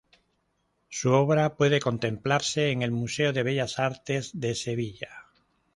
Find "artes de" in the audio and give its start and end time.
3.77-4.55